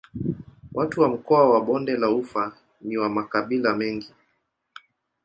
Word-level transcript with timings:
Watu 0.73 1.01
wa 1.01 1.09
mkoa 1.09 1.49
wa 1.49 1.61
Bonde 1.61 1.97
la 1.97 2.09
Ufa 2.09 2.55
ni 2.81 2.97
wa 2.97 3.09
makabila 3.09 3.73
mengi. 3.75 4.13